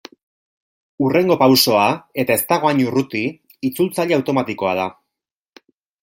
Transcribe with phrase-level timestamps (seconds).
[1.07, 1.83] Hurrengo pausoa,
[2.23, 3.21] eta ez dago hain urruti,
[3.69, 4.87] itzultzaile automatikoa da.